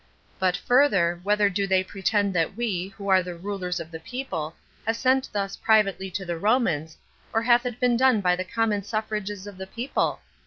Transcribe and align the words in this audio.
But 0.39 0.57
further, 0.57 1.19
whether 1.21 1.47
do 1.47 1.67
they 1.67 1.83
pretend 1.83 2.33
that 2.33 2.55
we, 2.57 2.87
who 2.97 3.07
are 3.09 3.21
the 3.21 3.35
rulers 3.37 3.79
of 3.79 3.91
the 3.91 3.99
people, 3.99 4.55
have 4.87 4.95
sent 4.97 5.29
thus 5.31 5.55
privately 5.55 6.09
to 6.09 6.25
the 6.25 6.39
Romans, 6.39 6.97
or 7.31 7.43
hath 7.43 7.67
it 7.67 7.79
been 7.79 7.97
done 7.97 8.19
by 8.19 8.35
the 8.35 8.43
common 8.43 8.81
suffrages 8.81 9.45
of 9.45 9.57
the 9.59 9.67
people? 9.67 10.19